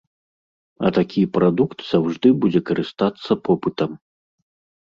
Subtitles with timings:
[0.87, 3.91] А такі прадукт заўжды будзе карыстацца попытам.